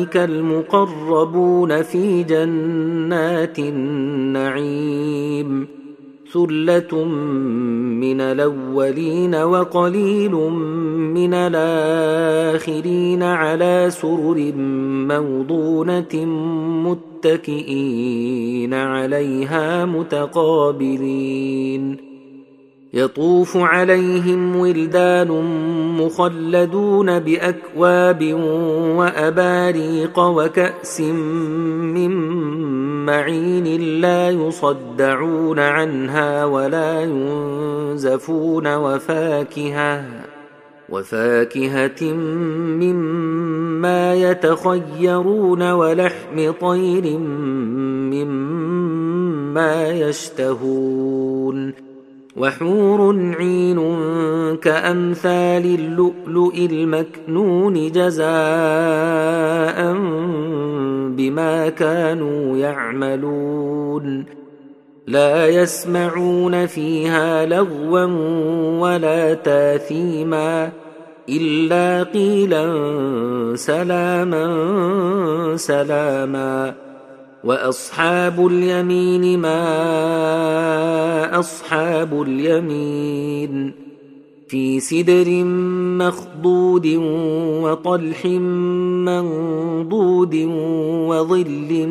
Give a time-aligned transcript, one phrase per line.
[0.00, 5.00] أولئك المقربون في جنات النعيم.
[6.32, 10.32] ثلة من الأولين وقليل
[11.14, 14.52] من الآخرين على سرر
[15.08, 16.24] موضونة
[17.24, 21.30] متكئين عليها متقابلين.
[22.94, 25.28] يطوف عليهم ولدان
[26.00, 28.34] مخلدون بأكواب
[28.96, 32.10] وأباريق وكأس من
[33.06, 40.04] معين لا يصدعون عنها ولا ينزفون وفاكهة
[40.88, 42.12] وفاكهة
[42.82, 47.18] مما يتخيرون ولحم طير
[48.10, 51.89] مما يشتهون
[52.36, 53.80] وحور عين
[54.56, 58.28] كأمثال اللؤلؤ المكنون جزاء
[61.16, 64.24] بما كانوا يعملون.
[65.06, 68.04] لا يسمعون فيها لغوا
[68.80, 70.70] ولا تاثيما
[71.28, 72.66] إلا قيلا
[73.54, 74.46] سلاما
[75.56, 76.89] سلاما.
[77.44, 79.60] واصحاب اليمين ما
[81.38, 83.72] اصحاب اليمين
[84.48, 85.44] في سدر
[85.98, 86.86] مخضود
[87.62, 88.26] وطلح
[89.06, 90.34] منضود
[91.08, 91.86] وظل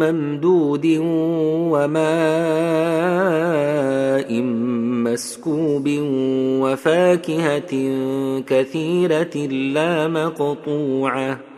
[0.00, 0.86] ممدود
[1.72, 2.02] وماء
[5.04, 5.88] مسكوب
[6.62, 7.72] وفاكهه
[8.40, 11.57] كثيره لا مقطوعه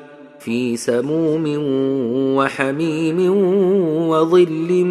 [0.43, 1.43] في سموم
[2.37, 3.19] وحميم
[4.09, 4.85] وظل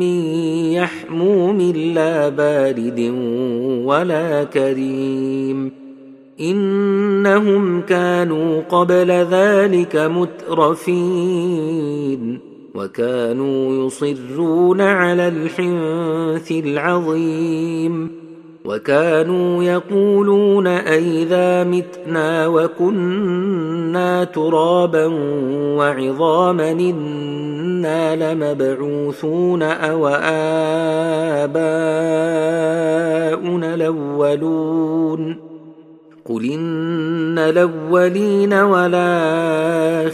[0.00, 0.24] من
[0.72, 1.60] يحموم
[1.94, 3.00] لا بارد
[3.84, 5.72] ولا كريم.
[6.40, 11.30] إنهم كانوا قبل ذلك مترفين
[12.74, 18.19] وكانوا يصرون على الحنث العظيم.
[18.64, 25.06] وكانوا يقولون أئذا متنا وكنا ترابا
[25.76, 30.06] وعظاما إنا لمبعوثون أو
[31.46, 31.54] آباؤنا
[33.74, 35.36] الأولون
[36.24, 40.10] قل إن الأولين والآخرين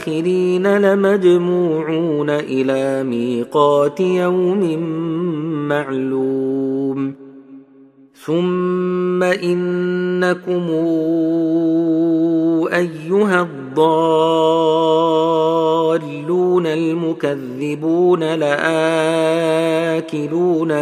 [0.77, 4.79] لمجموعون إلى ميقات يوم
[5.69, 7.26] معلوم
[8.27, 10.67] ثم انكم
[12.73, 13.87] ايها الضالون
[16.67, 19.17] المكذبون لاكلون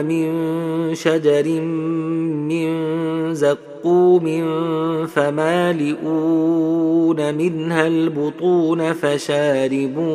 [0.05, 0.35] من
[0.94, 1.61] شجر
[2.49, 2.75] من
[3.35, 4.44] زقوم
[5.06, 6.05] فمالئون
[7.35, 10.14] منها البطون فشاربون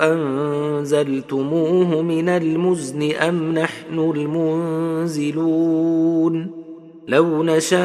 [0.00, 5.40] أنزلتموه من المزن أم نحن المنزلون؟
[7.08, 7.80] لو نشاء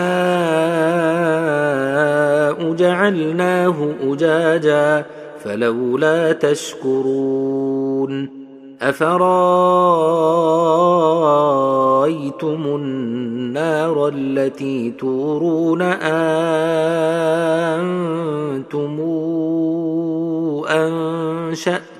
[2.73, 5.05] جعلناه أجاجا
[5.43, 8.45] فلولا تشكرون.
[8.81, 9.25] أفرأيتم
[12.65, 16.05] النار التي تورون أنتم
[20.69, 21.94] أنشأتم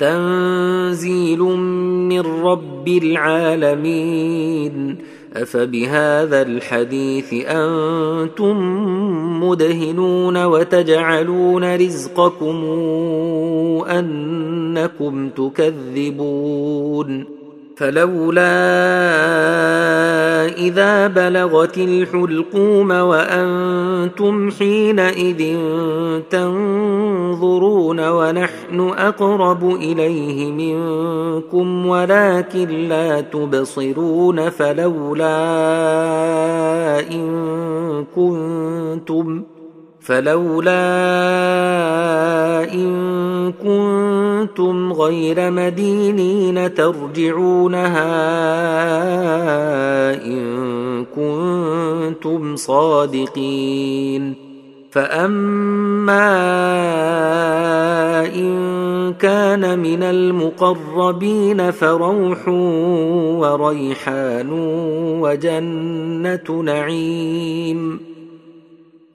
[0.00, 1.38] تنزيل
[2.08, 4.96] من رب العالمين
[5.36, 8.56] أفبهذا الحديث أنتم
[9.42, 12.56] مدهنون وتجعلون رزقكم
[13.88, 17.39] أنكم تكذبون
[17.80, 18.56] فلولا
[20.46, 25.58] إذا بلغت الحلقوم وأنتم حينئذ
[26.30, 35.30] تنظرون ونحن أقرب إليه منكم ولكن لا تبصرون فلولا
[37.10, 39.42] إن كنتم
[40.00, 40.80] فلولا
[42.72, 48.10] إن كنتم غير مدينين ترجعونها
[50.24, 54.50] إن كنتم صادقين.
[54.90, 56.30] فأما
[58.26, 62.48] إن كان من المقربين فروح
[63.38, 64.50] وريحان
[65.20, 68.09] وجنة نعيم.